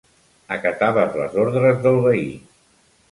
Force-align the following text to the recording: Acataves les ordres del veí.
Acataves 0.55 1.19
les 1.21 1.37
ordres 1.43 1.77
del 1.83 1.99
veí. 2.07 2.25